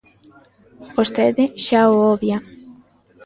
Vostede 0.97 1.43
xa 1.65 1.81
o 1.93 1.95
obvia. 2.13 2.37